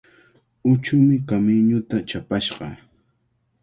[0.63, 2.67] Huchumi kamiñuta chapashqa.